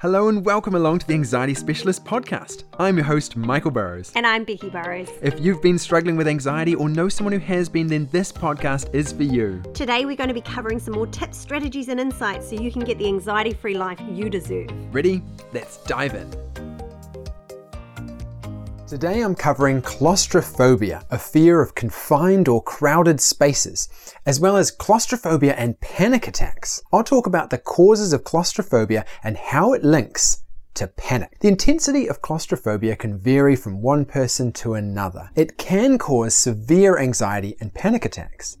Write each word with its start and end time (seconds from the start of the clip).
Hello 0.00 0.28
and 0.28 0.46
welcome 0.46 0.74
along 0.74 0.98
to 0.98 1.06
the 1.06 1.12
Anxiety 1.12 1.52
Specialist 1.52 2.06
podcast. 2.06 2.64
I'm 2.78 2.96
your 2.96 3.04
host, 3.04 3.36
Michael 3.36 3.70
Burrows. 3.70 4.10
And 4.14 4.26
I'm 4.26 4.44
Becky 4.44 4.70
Burrows. 4.70 5.10
If 5.20 5.38
you've 5.38 5.60
been 5.60 5.78
struggling 5.78 6.16
with 6.16 6.26
anxiety 6.26 6.74
or 6.74 6.88
know 6.88 7.10
someone 7.10 7.34
who 7.34 7.38
has 7.40 7.68
been, 7.68 7.86
then 7.86 8.08
this 8.10 8.32
podcast 8.32 8.94
is 8.94 9.12
for 9.12 9.24
you. 9.24 9.62
Today, 9.74 10.06
we're 10.06 10.16
going 10.16 10.28
to 10.28 10.34
be 10.34 10.40
covering 10.40 10.78
some 10.78 10.94
more 10.94 11.06
tips, 11.06 11.36
strategies, 11.36 11.88
and 11.88 12.00
insights 12.00 12.48
so 12.48 12.56
you 12.56 12.72
can 12.72 12.82
get 12.82 12.96
the 12.96 13.08
anxiety 13.08 13.52
free 13.52 13.74
life 13.74 14.00
you 14.10 14.30
deserve. 14.30 14.70
Ready? 14.90 15.20
Let's 15.52 15.76
dive 15.84 16.14
in. 16.14 16.49
Today 18.90 19.20
I'm 19.20 19.36
covering 19.36 19.82
claustrophobia, 19.82 21.04
a 21.12 21.16
fear 21.16 21.62
of 21.62 21.76
confined 21.76 22.48
or 22.48 22.60
crowded 22.60 23.20
spaces, 23.20 23.88
as 24.26 24.40
well 24.40 24.56
as 24.56 24.72
claustrophobia 24.72 25.54
and 25.54 25.78
panic 25.78 26.26
attacks. 26.26 26.82
I'll 26.92 27.04
talk 27.04 27.24
about 27.24 27.50
the 27.50 27.58
causes 27.58 28.12
of 28.12 28.24
claustrophobia 28.24 29.06
and 29.22 29.36
how 29.36 29.74
it 29.74 29.84
links 29.84 30.42
to 30.74 30.88
panic. 30.88 31.38
The 31.38 31.46
intensity 31.46 32.08
of 32.08 32.20
claustrophobia 32.20 32.96
can 32.96 33.16
vary 33.16 33.54
from 33.54 33.80
one 33.80 34.06
person 34.06 34.50
to 34.54 34.74
another. 34.74 35.30
It 35.36 35.56
can 35.56 35.96
cause 35.96 36.34
severe 36.34 36.98
anxiety 36.98 37.54
and 37.60 37.72
panic 37.72 38.04
attacks. 38.04 38.58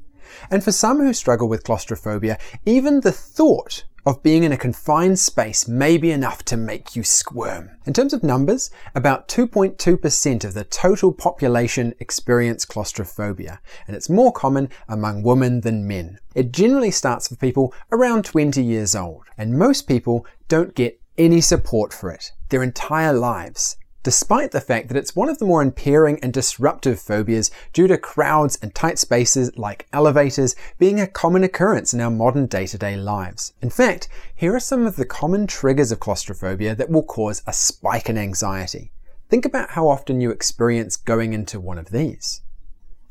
And 0.48 0.62
for 0.62 0.70
some 0.70 0.98
who 0.98 1.12
struggle 1.12 1.48
with 1.48 1.64
claustrophobia, 1.64 2.38
even 2.64 3.00
the 3.00 3.10
thought 3.10 3.82
of 4.10 4.24
being 4.24 4.42
in 4.42 4.50
a 4.50 4.56
confined 4.56 5.20
space 5.20 5.68
may 5.68 5.96
be 5.96 6.10
enough 6.10 6.44
to 6.44 6.56
make 6.56 6.96
you 6.96 7.04
squirm. 7.04 7.70
In 7.86 7.92
terms 7.92 8.12
of 8.12 8.24
numbers, 8.24 8.68
about 8.96 9.28
2.2% 9.28 10.44
of 10.44 10.52
the 10.52 10.64
total 10.64 11.12
population 11.12 11.94
experience 12.00 12.64
claustrophobia, 12.64 13.60
and 13.86 13.94
it's 13.94 14.10
more 14.10 14.32
common 14.32 14.68
among 14.88 15.22
women 15.22 15.60
than 15.60 15.86
men. 15.86 16.18
It 16.34 16.50
generally 16.50 16.90
starts 16.90 17.28
for 17.28 17.36
people 17.36 17.72
around 17.92 18.24
20 18.24 18.60
years 18.60 18.96
old, 18.96 19.26
and 19.38 19.56
most 19.56 19.82
people 19.82 20.26
don't 20.48 20.74
get 20.74 21.00
any 21.16 21.40
support 21.40 21.92
for 21.92 22.10
it 22.10 22.32
their 22.48 22.64
entire 22.64 23.12
lives 23.12 23.76
despite 24.02 24.50
the 24.50 24.60
fact 24.60 24.88
that 24.88 24.96
it's 24.96 25.14
one 25.14 25.28
of 25.28 25.38
the 25.38 25.44
more 25.44 25.62
impairing 25.62 26.18
and 26.22 26.32
disruptive 26.32 26.98
phobias 26.98 27.50
due 27.72 27.86
to 27.86 27.98
crowds 27.98 28.58
and 28.62 28.74
tight 28.74 28.98
spaces 28.98 29.56
like 29.58 29.86
elevators 29.92 30.56
being 30.78 30.98
a 30.98 31.06
common 31.06 31.44
occurrence 31.44 31.92
in 31.92 32.00
our 32.00 32.10
modern 32.10 32.46
day 32.46 32.66
to 32.66 32.78
day 32.78 32.96
lives. 32.96 33.52
In 33.60 33.68
fact, 33.68 34.08
here 34.34 34.54
are 34.54 34.60
some 34.60 34.86
of 34.86 34.96
the 34.96 35.04
common 35.04 35.46
triggers 35.46 35.92
of 35.92 36.00
claustrophobia 36.00 36.74
that 36.74 36.88
will 36.88 37.02
cause 37.02 37.42
a 37.46 37.52
spike 37.52 38.08
in 38.08 38.16
anxiety. 38.16 38.90
Think 39.28 39.44
about 39.44 39.70
how 39.70 39.88
often 39.88 40.20
you 40.20 40.30
experience 40.30 40.96
going 40.96 41.32
into 41.32 41.60
one 41.60 41.78
of 41.78 41.90
these 41.90 42.42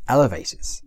elevators, 0.08 0.81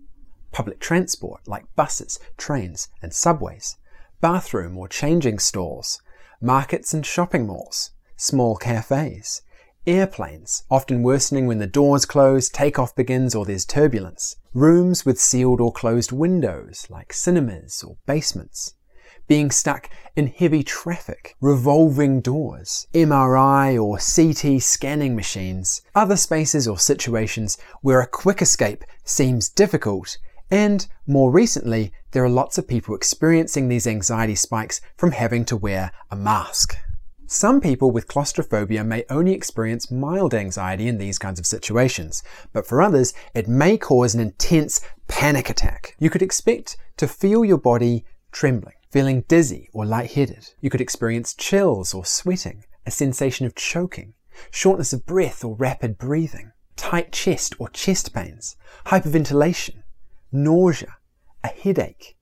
public 0.51 0.81
transport 0.81 1.47
like 1.47 1.65
buses, 1.77 2.19
trains, 2.37 2.89
and 3.01 3.15
subways, 3.15 3.77
bathroom 4.21 4.77
or 4.77 4.89
changing 4.89 5.39
stalls, 5.39 6.03
markets 6.41 6.93
and 6.93 7.07
shopping 7.07 7.47
malls, 7.47 7.93
small 8.17 8.57
cafes 8.57 9.43
Airplanes, 9.85 10.63
often 10.71 11.03
worsening 11.03 11.49
when 11.49 11.59
the 11.59 11.67
doors 11.67 12.05
close, 12.05 12.49
takeoff 12.49 12.95
begins, 12.95 13.35
or 13.35 13.45
there's 13.45 13.65
turbulence. 13.65 14.37
Rooms 14.55 15.05
with 15.05 15.21
sealed 15.21 15.61
or 15.61 15.73
closed 15.73 16.13
windows, 16.13 16.87
like 16.89 17.13
cinemas 17.13 17.83
or 17.83 17.97
basements. 18.07 18.75
Being 19.27 19.51
stuck 19.51 19.91
in 20.15 20.29
heavy 20.29 20.63
traffic, 20.63 21.35
revolving 21.41 22.21
doors, 22.21 22.87
MRI 22.95 23.77
or 23.77 23.99
CT 23.99 24.63
scanning 24.63 25.17
machines, 25.17 25.83
other 25.97 26.17
spaces 26.17 26.69
or 26.69 26.79
situations 26.79 27.59
where 27.81 28.01
a 28.01 28.07
quick 28.07 28.41
escape 28.41 28.85
seems 29.03 29.49
difficult, 29.49 30.17
and 30.49 30.87
more 31.09 31.33
recently, 31.33 31.93
there 32.13 32.23
are 32.23 32.29
lots 32.29 32.57
of 32.57 32.69
people 32.69 32.95
experiencing 32.95 33.67
these 33.67 33.89
anxiety 33.89 34.37
spikes 34.37 34.81
from 34.97 35.11
having 35.11 35.45
to 35.47 35.57
wear 35.57 35.91
a 36.09 36.15
mask. 36.15 36.77
Some 37.33 37.63
people 37.63 37.91
with 37.91 38.09
claustrophobia 38.09 38.85
may 38.85 39.07
only 39.09 39.33
experience 39.33 39.91
mild 39.91 40.35
anxiety 40.35 40.87
in 40.87 40.99
these 40.99 41.19
kinds 41.19 41.41
of 41.41 41.47
situations, 41.47 42.23
but 42.53 42.67
for 42.67 42.83
others, 42.83 43.15
it 43.33 43.49
may 43.49 43.79
cause 43.79 44.15
an 44.15 44.21
intense 44.21 44.83
panic 45.09 45.49
attack. 45.49 45.97
You 45.99 46.11
could 46.11 46.21
expect 46.21 46.77
to 46.99 47.09
feel 47.09 47.43
your 47.43 47.57
body 47.57 48.05
trembling, 48.33 48.75
feeling 48.91 49.23
dizzy 49.29 49.71
or 49.73 49.87
lightheaded. 49.87 50.51
You 50.61 50.69
could 50.69 50.83
experience 50.83 51.33
chills 51.33 51.95
or 51.95 52.05
sweating, 52.05 52.65
a 52.85 52.91
sensation 52.91 53.47
of 53.47 53.55
choking, 53.55 54.13
shortness 54.51 54.93
of 54.93 55.07
breath 55.07 55.43
or 55.43 55.57
rapid 55.57 55.97
breathing, 55.97 56.53
tight 56.77 57.13
chest 57.13 57.55
or 57.59 57.71
chest 57.71 58.13
pains, 58.13 58.57
hyperventilation, 58.89 59.85
nausea, 60.33 60.97
a 61.43 61.49
headache, 61.49 62.15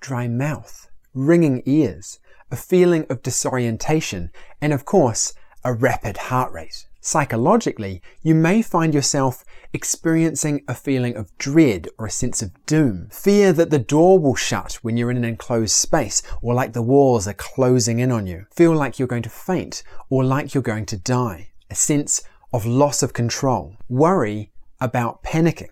dry 0.00 0.26
mouth, 0.26 0.90
ringing 1.14 1.62
ears, 1.64 2.18
a 2.50 2.56
feeling 2.56 3.06
of 3.08 3.22
disorientation, 3.22 4.30
and 4.60 4.72
of 4.72 4.84
course, 4.84 5.34
a 5.64 5.72
rapid 5.72 6.16
heart 6.16 6.52
rate. 6.52 6.86
Psychologically, 7.00 8.02
you 8.22 8.34
may 8.34 8.60
find 8.60 8.92
yourself 8.92 9.44
experiencing 9.72 10.62
a 10.66 10.74
feeling 10.74 11.16
of 11.16 11.36
dread 11.38 11.88
or 11.98 12.06
a 12.06 12.10
sense 12.10 12.42
of 12.42 12.50
doom. 12.66 13.08
Fear 13.10 13.52
that 13.54 13.70
the 13.70 13.78
door 13.78 14.18
will 14.18 14.34
shut 14.34 14.74
when 14.82 14.96
you're 14.96 15.10
in 15.10 15.16
an 15.16 15.24
enclosed 15.24 15.74
space 15.74 16.22
or 16.42 16.54
like 16.54 16.72
the 16.72 16.82
walls 16.82 17.28
are 17.28 17.34
closing 17.34 17.98
in 17.98 18.10
on 18.10 18.26
you. 18.26 18.46
Feel 18.50 18.74
like 18.74 18.98
you're 18.98 19.08
going 19.08 19.22
to 19.22 19.30
faint 19.30 19.82
or 20.10 20.24
like 20.24 20.54
you're 20.54 20.62
going 20.62 20.86
to 20.86 20.96
die. 20.96 21.50
A 21.70 21.74
sense 21.74 22.22
of 22.52 22.66
loss 22.66 23.02
of 23.02 23.12
control. 23.12 23.76
Worry 23.88 24.50
about 24.80 25.22
panicking 25.22 25.70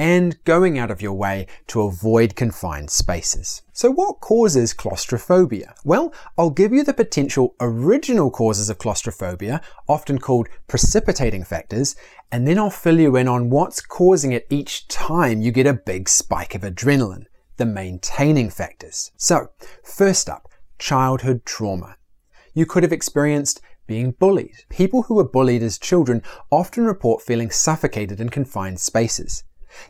and 0.00 0.42
going 0.44 0.78
out 0.78 0.90
of 0.90 1.02
your 1.02 1.12
way 1.12 1.46
to 1.66 1.82
avoid 1.82 2.34
confined 2.34 2.88
spaces. 2.88 3.60
So 3.74 3.90
what 3.90 4.20
causes 4.20 4.72
claustrophobia? 4.72 5.74
Well, 5.84 6.14
I'll 6.38 6.48
give 6.48 6.72
you 6.72 6.82
the 6.82 6.94
potential 6.94 7.54
original 7.60 8.30
causes 8.30 8.70
of 8.70 8.78
claustrophobia, 8.78 9.60
often 9.86 10.18
called 10.18 10.48
precipitating 10.68 11.44
factors, 11.44 11.96
and 12.32 12.48
then 12.48 12.58
I'll 12.58 12.70
fill 12.70 12.98
you 12.98 13.14
in 13.16 13.28
on 13.28 13.50
what's 13.50 13.82
causing 13.82 14.32
it 14.32 14.46
each 14.48 14.88
time 14.88 15.42
you 15.42 15.52
get 15.52 15.66
a 15.66 15.74
big 15.74 16.08
spike 16.08 16.54
of 16.54 16.62
adrenaline, 16.62 17.26
the 17.58 17.66
maintaining 17.66 18.48
factors. 18.48 19.12
So, 19.18 19.48
first 19.84 20.30
up, 20.30 20.48
childhood 20.78 21.44
trauma. 21.44 21.96
You 22.54 22.64
could 22.64 22.84
have 22.84 22.92
experienced 22.92 23.60
being 23.86 24.12
bullied. 24.12 24.64
People 24.70 25.02
who 25.02 25.16
were 25.16 25.28
bullied 25.28 25.62
as 25.62 25.78
children 25.78 26.22
often 26.50 26.86
report 26.86 27.20
feeling 27.20 27.50
suffocated 27.50 28.18
in 28.18 28.30
confined 28.30 28.80
spaces 28.80 29.44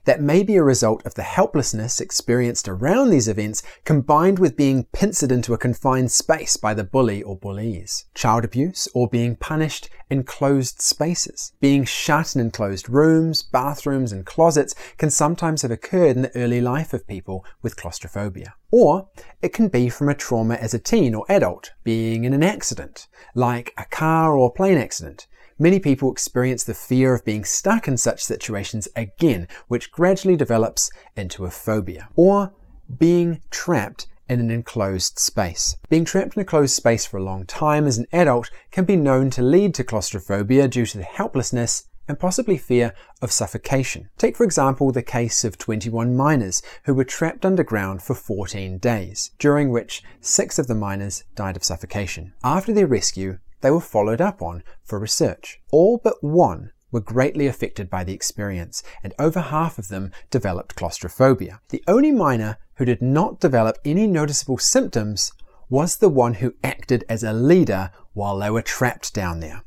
that 0.04 0.20
may 0.20 0.42
be 0.42 0.56
a 0.56 0.62
result 0.62 1.04
of 1.06 1.14
the 1.14 1.22
helplessness 1.22 2.00
experienced 2.00 2.68
around 2.68 3.10
these 3.10 3.28
events 3.28 3.62
combined 3.84 4.38
with 4.38 4.56
being 4.56 4.84
pincered 4.92 5.32
into 5.32 5.54
a 5.54 5.58
confined 5.58 6.10
space 6.12 6.56
by 6.56 6.74
the 6.74 6.84
bully 6.84 7.22
or 7.22 7.36
bullies. 7.36 8.06
Child 8.14 8.44
abuse 8.44 8.88
or 8.94 9.08
being 9.08 9.36
punished 9.36 9.88
in 10.10 10.24
closed 10.24 10.82
spaces. 10.82 11.52
Being 11.60 11.84
shut 11.84 12.34
in 12.34 12.40
enclosed 12.40 12.88
rooms, 12.88 13.42
bathrooms, 13.42 14.12
and 14.12 14.26
closets 14.26 14.74
can 14.98 15.10
sometimes 15.10 15.62
have 15.62 15.70
occurred 15.70 16.16
in 16.16 16.22
the 16.22 16.36
early 16.36 16.60
life 16.60 16.92
of 16.92 17.06
people 17.06 17.44
with 17.62 17.76
claustrophobia. 17.76 18.54
Or 18.70 19.08
it 19.40 19.52
can 19.52 19.68
be 19.68 19.88
from 19.88 20.08
a 20.08 20.14
trauma 20.14 20.54
as 20.54 20.74
a 20.74 20.78
teen 20.78 21.14
or 21.14 21.24
adult, 21.28 21.72
being 21.84 22.24
in 22.24 22.32
an 22.32 22.42
accident, 22.42 23.08
like 23.34 23.72
a 23.76 23.84
car 23.84 24.36
or 24.36 24.52
plane 24.52 24.78
accident, 24.78 25.26
Many 25.62 25.78
people 25.78 26.10
experience 26.10 26.64
the 26.64 26.72
fear 26.72 27.14
of 27.14 27.22
being 27.22 27.44
stuck 27.44 27.86
in 27.86 27.98
such 27.98 28.24
situations 28.24 28.88
again, 28.96 29.46
which 29.68 29.92
gradually 29.92 30.34
develops 30.34 30.90
into 31.16 31.44
a 31.44 31.50
phobia. 31.50 32.08
Or 32.16 32.54
being 32.98 33.42
trapped 33.50 34.06
in 34.26 34.40
an 34.40 34.50
enclosed 34.50 35.18
space. 35.18 35.76
Being 35.90 36.06
trapped 36.06 36.34
in 36.34 36.40
a 36.40 36.46
closed 36.46 36.74
space 36.74 37.04
for 37.04 37.18
a 37.18 37.22
long 37.22 37.44
time 37.44 37.86
as 37.86 37.98
an 37.98 38.06
adult 38.10 38.50
can 38.70 38.86
be 38.86 38.96
known 38.96 39.28
to 39.32 39.42
lead 39.42 39.74
to 39.74 39.84
claustrophobia 39.84 40.66
due 40.66 40.86
to 40.86 40.96
the 40.96 41.04
helplessness 41.04 41.84
and 42.08 42.18
possibly 42.18 42.56
fear 42.56 42.94
of 43.20 43.30
suffocation. 43.30 44.08
Take, 44.16 44.38
for 44.38 44.44
example, 44.44 44.90
the 44.92 45.02
case 45.02 45.44
of 45.44 45.58
21 45.58 46.16
miners 46.16 46.62
who 46.84 46.94
were 46.94 47.04
trapped 47.04 47.44
underground 47.44 48.02
for 48.02 48.14
14 48.14 48.78
days, 48.78 49.32
during 49.38 49.68
which 49.68 50.02
six 50.22 50.58
of 50.58 50.68
the 50.68 50.74
miners 50.74 51.24
died 51.34 51.56
of 51.56 51.64
suffocation. 51.64 52.32
After 52.42 52.72
their 52.72 52.86
rescue, 52.86 53.40
they 53.60 53.70
were 53.70 53.80
followed 53.80 54.20
up 54.20 54.42
on 54.42 54.62
for 54.84 54.98
research. 54.98 55.60
All 55.70 55.98
but 56.02 56.22
one 56.22 56.72
were 56.90 57.00
greatly 57.00 57.46
affected 57.46 57.88
by 57.88 58.04
the 58.04 58.12
experience, 58.12 58.82
and 59.02 59.14
over 59.18 59.40
half 59.40 59.78
of 59.78 59.88
them 59.88 60.10
developed 60.30 60.74
claustrophobia. 60.74 61.60
The 61.68 61.84
only 61.86 62.10
miner 62.10 62.58
who 62.74 62.84
did 62.84 63.00
not 63.00 63.40
develop 63.40 63.78
any 63.84 64.06
noticeable 64.06 64.58
symptoms 64.58 65.32
was 65.68 65.96
the 65.96 66.08
one 66.08 66.34
who 66.34 66.54
acted 66.64 67.04
as 67.08 67.22
a 67.22 67.32
leader 67.32 67.92
while 68.12 68.38
they 68.38 68.50
were 68.50 68.62
trapped 68.62 69.14
down 69.14 69.40
there, 69.40 69.62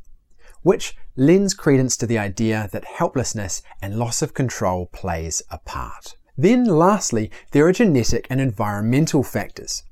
which 0.61 0.95
lends 1.15 1.53
credence 1.53 1.95
to 1.97 2.07
the 2.07 2.17
idea 2.17 2.69
that 2.73 2.83
helplessness 2.83 3.61
and 3.81 3.97
loss 3.97 4.21
of 4.21 4.33
control 4.33 4.87
plays 4.87 5.41
a 5.49 5.59
part. 5.59 6.15
Then 6.35 6.65
lastly, 6.65 7.31
there 7.51 7.65
are 7.67 7.71
genetic 7.71 8.27
and 8.29 8.41
environmental 8.41 9.23
factors. 9.23 9.83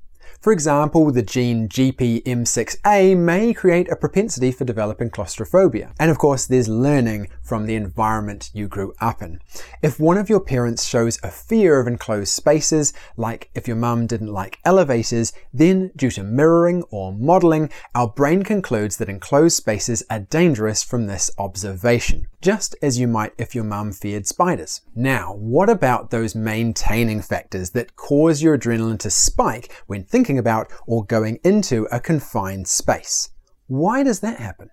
For 0.41 0.51
example, 0.51 1.11
the 1.11 1.21
gene 1.21 1.69
GPM6A 1.69 3.15
may 3.15 3.53
create 3.53 3.91
a 3.91 3.95
propensity 3.95 4.51
for 4.51 4.65
developing 4.65 5.11
claustrophobia. 5.11 5.93
And 5.99 6.09
of 6.09 6.17
course, 6.17 6.47
there's 6.47 6.67
learning 6.67 7.27
from 7.43 7.67
the 7.67 7.75
environment 7.75 8.49
you 8.51 8.67
grew 8.67 8.95
up 8.99 9.21
in. 9.21 9.39
If 9.83 9.99
one 9.99 10.17
of 10.17 10.29
your 10.29 10.39
parents 10.39 10.83
shows 10.83 11.19
a 11.21 11.29
fear 11.29 11.79
of 11.79 11.85
enclosed 11.85 12.33
spaces, 12.33 12.91
like 13.15 13.51
if 13.53 13.67
your 13.67 13.77
mum 13.77 14.07
didn't 14.07 14.33
like 14.33 14.57
elevators, 14.65 15.31
then 15.53 15.91
due 15.95 16.09
to 16.09 16.23
mirroring 16.23 16.81
or 16.89 17.13
modeling, 17.13 17.69
our 17.93 18.07
brain 18.07 18.41
concludes 18.41 18.97
that 18.97 19.09
enclosed 19.09 19.57
spaces 19.57 20.01
are 20.09 20.21
dangerous 20.21 20.81
from 20.81 21.05
this 21.05 21.29
observation, 21.37 22.25
just 22.41 22.75
as 22.81 22.99
you 22.99 23.07
might 23.07 23.33
if 23.37 23.53
your 23.53 23.63
mum 23.63 23.91
feared 23.91 24.27
spiders. 24.27 24.81
Now, 24.95 25.35
what 25.35 25.69
about 25.69 26.09
those 26.09 26.35
maintaining 26.35 27.21
factors 27.21 27.69
that 27.71 27.95
cause 27.95 28.41
your 28.41 28.57
adrenaline 28.57 28.99
to 28.99 29.09
spike 29.09 29.71
when 29.87 30.03
thinking 30.03 30.37
about 30.37 30.71
or 30.87 31.05
going 31.05 31.39
into 31.43 31.87
a 31.91 31.99
confined 31.99 32.67
space? 32.67 33.29
Why 33.67 34.03
does 34.03 34.19
that 34.21 34.39
happen? 34.39 34.69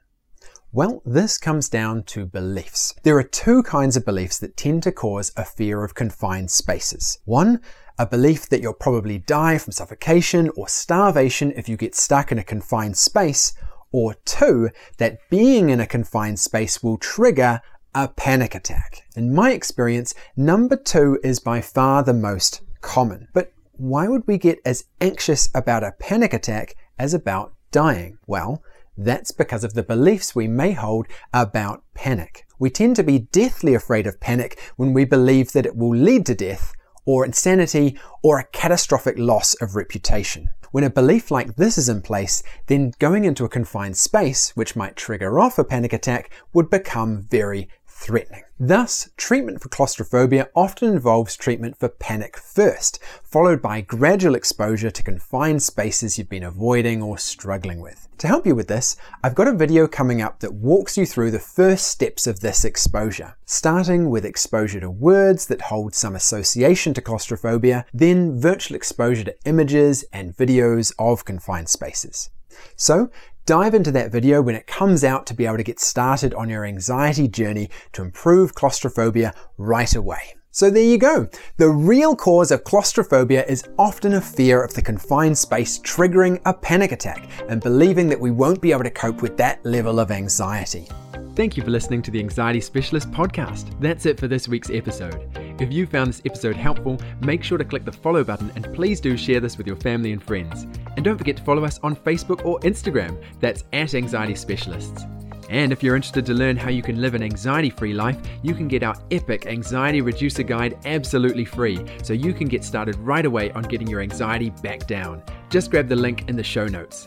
Well, 0.70 1.02
this 1.06 1.38
comes 1.38 1.70
down 1.70 2.02
to 2.04 2.26
beliefs. 2.26 2.94
There 3.02 3.16
are 3.16 3.22
two 3.22 3.62
kinds 3.62 3.96
of 3.96 4.04
beliefs 4.04 4.38
that 4.40 4.56
tend 4.56 4.82
to 4.82 4.92
cause 4.92 5.32
a 5.34 5.44
fear 5.44 5.82
of 5.82 5.94
confined 5.94 6.50
spaces. 6.50 7.18
One, 7.24 7.60
a 7.98 8.06
belief 8.06 8.48
that 8.50 8.60
you'll 8.60 8.74
probably 8.74 9.18
die 9.18 9.56
from 9.56 9.72
suffocation 9.72 10.50
or 10.56 10.68
starvation 10.68 11.52
if 11.56 11.68
you 11.68 11.76
get 11.76 11.94
stuck 11.94 12.30
in 12.30 12.38
a 12.38 12.44
confined 12.44 12.96
space, 12.98 13.54
or 13.92 14.14
two, 14.24 14.70
that 14.98 15.18
being 15.30 15.70
in 15.70 15.80
a 15.80 15.86
confined 15.86 16.38
space 16.38 16.82
will 16.82 16.98
trigger 16.98 17.60
a 17.94 18.08
panic 18.08 18.54
attack. 18.54 19.02
In 19.16 19.34
my 19.34 19.52
experience, 19.52 20.14
number 20.36 20.76
two 20.76 21.18
is 21.24 21.40
by 21.40 21.60
far 21.60 22.02
the 22.02 22.14
most 22.14 22.62
common. 22.80 23.28
But 23.32 23.52
why 23.72 24.08
would 24.08 24.26
we 24.26 24.38
get 24.38 24.58
as 24.64 24.84
anxious 25.00 25.48
about 25.54 25.84
a 25.84 25.94
panic 25.98 26.32
attack 26.32 26.74
as 26.98 27.14
about 27.14 27.54
dying? 27.70 28.18
Well, 28.26 28.62
that's 28.96 29.30
because 29.30 29.62
of 29.62 29.74
the 29.74 29.82
beliefs 29.82 30.34
we 30.34 30.48
may 30.48 30.72
hold 30.72 31.06
about 31.32 31.84
panic. 31.94 32.44
We 32.58 32.70
tend 32.70 32.96
to 32.96 33.04
be 33.04 33.20
deathly 33.20 33.74
afraid 33.74 34.06
of 34.06 34.20
panic 34.20 34.60
when 34.76 34.92
we 34.92 35.04
believe 35.04 35.52
that 35.52 35.66
it 35.66 35.76
will 35.76 35.96
lead 35.96 36.26
to 36.26 36.34
death, 36.34 36.72
or 37.04 37.24
insanity, 37.24 37.98
or 38.22 38.38
a 38.38 38.44
catastrophic 38.44 39.16
loss 39.16 39.54
of 39.62 39.76
reputation. 39.76 40.48
When 40.70 40.84
a 40.84 40.90
belief 40.90 41.30
like 41.30 41.56
this 41.56 41.78
is 41.78 41.88
in 41.88 42.02
place, 42.02 42.42
then 42.66 42.92
going 42.98 43.24
into 43.24 43.44
a 43.44 43.48
confined 43.48 43.96
space, 43.96 44.50
which 44.56 44.76
might 44.76 44.96
trigger 44.96 45.38
off 45.38 45.58
a 45.58 45.64
panic 45.64 45.92
attack, 45.92 46.30
would 46.52 46.68
become 46.68 47.26
very 47.30 47.68
threatening. 47.98 48.44
Thus, 48.60 49.10
treatment 49.16 49.60
for 49.60 49.68
claustrophobia 49.68 50.48
often 50.54 50.88
involves 50.88 51.36
treatment 51.36 51.76
for 51.78 51.88
panic 51.88 52.36
first, 52.38 52.98
followed 53.24 53.60
by 53.60 53.80
gradual 53.80 54.34
exposure 54.34 54.90
to 54.90 55.02
confined 55.02 55.62
spaces 55.62 56.16
you've 56.16 56.28
been 56.28 56.44
avoiding 56.44 57.02
or 57.02 57.18
struggling 57.18 57.80
with. 57.80 58.08
To 58.18 58.26
help 58.26 58.46
you 58.46 58.54
with 58.54 58.68
this, 58.68 58.96
I've 59.22 59.34
got 59.34 59.48
a 59.48 59.52
video 59.52 59.86
coming 59.86 60.22
up 60.22 60.40
that 60.40 60.54
walks 60.54 60.96
you 60.96 61.06
through 61.06 61.30
the 61.32 61.38
first 61.38 61.88
steps 61.88 62.26
of 62.26 62.40
this 62.40 62.64
exposure, 62.64 63.36
starting 63.44 64.10
with 64.10 64.24
exposure 64.24 64.80
to 64.80 64.90
words 64.90 65.46
that 65.46 65.62
hold 65.62 65.94
some 65.94 66.14
association 66.14 66.94
to 66.94 67.00
claustrophobia, 67.00 67.84
then 67.92 68.40
virtual 68.40 68.76
exposure 68.76 69.24
to 69.24 69.36
images 69.44 70.04
and 70.12 70.36
videos 70.36 70.92
of 70.98 71.24
confined 71.24 71.68
spaces. 71.68 72.30
So, 72.76 73.10
dive 73.48 73.72
into 73.72 73.90
that 73.90 74.12
video 74.12 74.42
when 74.42 74.54
it 74.54 74.66
comes 74.66 75.02
out 75.02 75.24
to 75.24 75.32
be 75.32 75.46
able 75.46 75.56
to 75.56 75.62
get 75.62 75.80
started 75.80 76.34
on 76.34 76.50
your 76.50 76.66
anxiety 76.66 77.26
journey 77.26 77.70
to 77.94 78.02
improve 78.02 78.54
claustrophobia 78.54 79.32
right 79.56 79.94
away. 79.94 80.34
So 80.50 80.68
there 80.68 80.82
you 80.82 80.98
go. 80.98 81.30
The 81.56 81.70
real 81.70 82.14
cause 82.14 82.50
of 82.50 82.64
claustrophobia 82.64 83.46
is 83.46 83.64
often 83.78 84.12
a 84.12 84.20
fear 84.20 84.62
of 84.62 84.74
the 84.74 84.82
confined 84.82 85.38
space 85.38 85.78
triggering 85.78 86.42
a 86.44 86.52
panic 86.52 86.92
attack 86.92 87.26
and 87.48 87.62
believing 87.62 88.10
that 88.10 88.20
we 88.20 88.30
won't 88.30 88.60
be 88.60 88.70
able 88.70 88.84
to 88.84 88.90
cope 88.90 89.22
with 89.22 89.38
that 89.38 89.64
level 89.64 89.98
of 89.98 90.10
anxiety. 90.10 90.86
Thank 91.34 91.56
you 91.56 91.62
for 91.62 91.70
listening 91.70 92.02
to 92.02 92.10
the 92.10 92.20
Anxiety 92.20 92.60
Specialist 92.60 93.10
podcast. 93.12 93.80
That's 93.80 94.04
it 94.04 94.20
for 94.20 94.28
this 94.28 94.46
week's 94.46 94.68
episode. 94.68 95.26
If 95.58 95.72
you 95.72 95.86
found 95.86 96.10
this 96.10 96.22
episode 96.26 96.56
helpful, 96.56 97.00
make 97.22 97.42
sure 97.42 97.56
to 97.56 97.64
click 97.64 97.86
the 97.86 97.92
follow 97.92 98.24
button 98.24 98.52
and 98.56 98.74
please 98.74 99.00
do 99.00 99.16
share 99.16 99.40
this 99.40 99.56
with 99.56 99.66
your 99.66 99.76
family 99.76 100.12
and 100.12 100.22
friends. 100.22 100.66
And 100.98 101.04
don't 101.04 101.16
forget 101.16 101.36
to 101.36 101.44
follow 101.44 101.64
us 101.64 101.78
on 101.84 101.94
Facebook 101.94 102.44
or 102.44 102.58
Instagram. 102.62 103.22
That's 103.38 103.62
at 103.72 103.94
Anxiety 103.94 104.34
Specialists. 104.34 105.04
And 105.48 105.70
if 105.70 105.80
you're 105.80 105.94
interested 105.94 106.26
to 106.26 106.34
learn 106.34 106.56
how 106.56 106.70
you 106.70 106.82
can 106.82 107.00
live 107.00 107.14
an 107.14 107.22
anxiety 107.22 107.70
free 107.70 107.94
life, 107.94 108.18
you 108.42 108.52
can 108.52 108.66
get 108.66 108.82
our 108.82 108.96
epic 109.12 109.46
anxiety 109.46 110.00
reducer 110.00 110.42
guide 110.42 110.76
absolutely 110.86 111.44
free 111.44 111.78
so 112.02 112.14
you 112.14 112.34
can 112.34 112.48
get 112.48 112.64
started 112.64 112.96
right 112.96 113.24
away 113.24 113.52
on 113.52 113.62
getting 113.62 113.86
your 113.86 114.00
anxiety 114.00 114.50
back 114.50 114.88
down. 114.88 115.22
Just 115.50 115.70
grab 115.70 115.86
the 115.86 115.94
link 115.94 116.28
in 116.28 116.34
the 116.34 116.42
show 116.42 116.66
notes. 116.66 117.06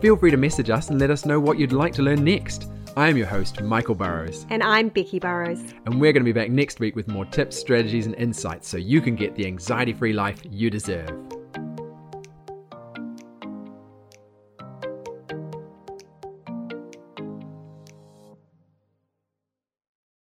Feel 0.00 0.16
free 0.16 0.30
to 0.30 0.36
message 0.36 0.70
us 0.70 0.90
and 0.90 1.00
let 1.00 1.10
us 1.10 1.26
know 1.26 1.40
what 1.40 1.58
you'd 1.58 1.72
like 1.72 1.94
to 1.94 2.02
learn 2.02 2.22
next. 2.22 2.70
I 2.96 3.08
am 3.08 3.16
your 3.16 3.26
host, 3.26 3.60
Michael 3.60 3.96
Burrows. 3.96 4.46
And 4.50 4.62
I'm 4.62 4.88
Becky 4.88 5.18
Burrows. 5.18 5.74
And 5.84 6.00
we're 6.00 6.12
going 6.12 6.24
to 6.24 6.32
be 6.32 6.40
back 6.40 6.50
next 6.52 6.78
week 6.78 6.94
with 6.94 7.08
more 7.08 7.24
tips, 7.24 7.58
strategies, 7.58 8.06
and 8.06 8.14
insights 8.14 8.68
so 8.68 8.76
you 8.76 9.00
can 9.00 9.16
get 9.16 9.34
the 9.34 9.46
anxiety 9.46 9.94
free 9.94 10.12
life 10.12 10.40
you 10.48 10.70
deserve. 10.70 11.10